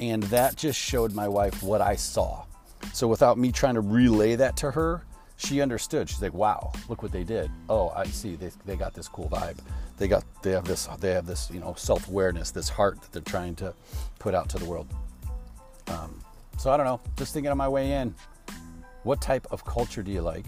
And 0.00 0.22
that 0.24 0.56
just 0.56 0.78
showed 0.78 1.12
my 1.12 1.28
wife 1.28 1.62
what 1.62 1.80
I 1.80 1.96
saw. 1.96 2.44
So 2.92 3.06
without 3.06 3.38
me 3.38 3.52
trying 3.52 3.74
to 3.74 3.80
relay 3.80 4.36
that 4.36 4.56
to 4.58 4.70
her, 4.70 5.04
she 5.36 5.60
understood. 5.60 6.08
She's 6.08 6.20
like, 6.20 6.34
"Wow, 6.34 6.72
look 6.88 7.02
what 7.02 7.12
they 7.12 7.24
did. 7.24 7.50
Oh, 7.68 7.90
I 7.90 8.06
see. 8.06 8.36
They, 8.36 8.50
they 8.66 8.76
got 8.76 8.94
this 8.94 9.08
cool 9.08 9.28
vibe. 9.28 9.58
They 9.96 10.08
got 10.08 10.24
they 10.42 10.52
have 10.52 10.64
this 10.64 10.86
they 11.00 11.12
have 11.12 11.26
this 11.26 11.50
you 11.50 11.60
know 11.60 11.74
self 11.74 12.08
awareness, 12.08 12.50
this 12.50 12.68
heart 12.68 13.00
that 13.02 13.12
they're 13.12 13.22
trying 13.22 13.54
to 13.56 13.74
put 14.18 14.34
out 14.34 14.48
to 14.50 14.58
the 14.58 14.64
world." 14.64 14.88
Um, 15.90 16.20
so 16.58 16.70
I 16.70 16.76
don't 16.76 16.86
know. 16.86 17.00
Just 17.16 17.34
thinking 17.34 17.50
on 17.50 17.58
my 17.58 17.68
way 17.68 17.92
in, 17.92 18.14
what 19.02 19.20
type 19.20 19.46
of 19.50 19.64
culture 19.64 20.02
do 20.02 20.10
you 20.10 20.22
like? 20.22 20.46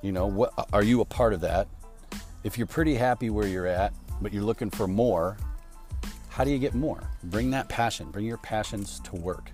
You 0.00 0.12
know, 0.12 0.26
what 0.26 0.52
are 0.72 0.82
you 0.82 1.00
a 1.00 1.04
part 1.04 1.32
of 1.32 1.40
that? 1.42 1.68
If 2.44 2.58
you're 2.58 2.66
pretty 2.66 2.94
happy 2.94 3.30
where 3.30 3.46
you're 3.46 3.66
at, 3.66 3.92
but 4.20 4.32
you're 4.32 4.42
looking 4.42 4.70
for 4.70 4.86
more, 4.88 5.36
how 6.28 6.44
do 6.44 6.50
you 6.50 6.58
get 6.58 6.74
more? 6.74 7.08
Bring 7.24 7.50
that 7.50 7.68
passion. 7.68 8.10
Bring 8.10 8.24
your 8.26 8.38
passions 8.38 9.00
to 9.00 9.16
work. 9.16 9.50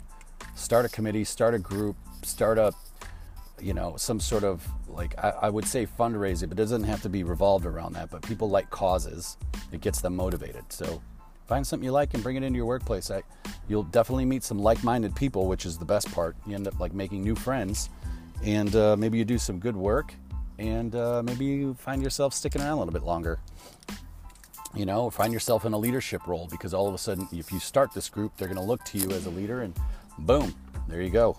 Start 0.55 0.87
a 0.87 0.89
committee. 0.89 1.25
Start 1.25 1.55
a 1.55 1.59
group. 1.59 1.97
Start 2.23 2.59
up. 2.59 2.75
you 3.61 3.75
know, 3.75 3.95
some 3.97 4.21
sort 4.21 4.45
of 4.45 4.67
like 4.89 5.15
I, 5.23 5.31
I 5.43 5.51
would 5.51 5.67
say 5.67 5.87
fundraising, 5.87 6.49
but 6.49 6.59
it 6.59 6.63
doesn't 6.63 6.85
have 6.85 7.03
to 7.03 7.09
be 7.09 7.25
revolved 7.25 7.67
around 7.67 7.95
that. 7.95 8.11
But 8.11 8.23
people 8.23 8.49
like 8.49 8.71
causes. 8.71 9.37
It 9.73 9.81
gets 9.81 10.01
them 10.01 10.17
motivated. 10.17 10.65
So 10.71 11.03
find 11.49 11.67
something 11.67 11.85
you 11.85 11.91
like 11.91 12.13
and 12.15 12.23
bring 12.23 12.37
it 12.37 12.43
into 12.43 12.59
your 12.59 12.67
workplace. 12.67 13.11
I, 13.11 13.23
you'll 13.69 13.83
definitely 13.83 14.27
meet 14.27 14.45
some 14.45 14.59
like-minded 14.59 15.17
people, 15.17 15.47
which 15.47 15.65
is 15.65 15.79
the 15.79 15.85
best 15.85 16.13
part. 16.13 16.37
You 16.47 16.55
end 16.55 16.69
up 16.69 16.79
like 16.79 16.93
making 16.93 17.25
new 17.25 17.35
friends, 17.35 17.89
and 18.45 18.75
uh, 18.77 18.97
maybe 18.97 19.19
you 19.19 19.25
do 19.25 19.39
some 19.39 19.59
good 19.59 19.75
work, 19.75 20.15
and 20.59 20.95
uh, 20.95 21.23
maybe 21.25 21.47
you 21.47 21.75
find 21.75 22.03
yourself 22.03 22.35
sticking 22.35 22.61
around 22.61 22.73
a 22.73 22.79
little 22.79 22.93
bit 22.93 23.03
longer. 23.03 23.41
You 24.75 24.85
know, 24.85 25.09
find 25.09 25.33
yourself 25.33 25.65
in 25.65 25.73
a 25.73 25.79
leadership 25.79 26.27
role 26.27 26.47
because 26.51 26.75
all 26.75 26.87
of 26.87 26.95
a 26.95 26.99
sudden, 26.99 27.27
if 27.33 27.51
you 27.51 27.59
start 27.59 27.93
this 27.95 28.11
group, 28.11 28.37
they're 28.37 28.49
going 28.49 28.61
to 28.61 28.65
look 28.65 28.85
to 28.85 28.99
you 28.99 29.11
as 29.13 29.25
a 29.25 29.31
leader, 29.31 29.63
and 29.63 29.75
boom, 30.19 30.55
there 30.87 31.01
you 31.01 31.11
go. 31.11 31.39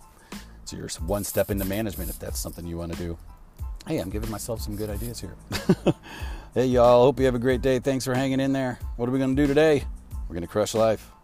So 0.66 0.78
you're 0.78 0.90
one 1.06 1.24
step 1.24 1.52
into 1.52 1.66
management 1.66 2.10
if 2.10 2.20
that's 2.20 2.40
something 2.40 2.66
you 2.66 2.78
want 2.78 2.92
to 2.94 2.98
do. 2.98 3.18
Hey, 3.88 3.98
I'm 4.00 4.10
giving 4.10 4.30
myself 4.30 4.62
some 4.62 4.76
good 4.76 4.90
ideas 4.90 5.20
here. 5.20 5.36
hey, 6.54 6.66
y'all. 6.66 7.04
Hope 7.04 7.20
you 7.20 7.26
have 7.26 7.36
a 7.36 7.40
great 7.40 7.62
day. 7.62 7.80
Thanks 7.80 8.06
for 8.06 8.14
hanging 8.14 8.40
in 8.40 8.54
there. 8.54 8.78
What 8.98 9.10
are 9.10 9.12
we 9.12 9.20
going 9.20 9.36
to 9.36 9.42
do 9.42 9.48
today? 9.48 9.86
We're 10.30 10.36
going 10.36 10.46
to 10.46 10.48
crush 10.48 10.76
life. 10.76 11.19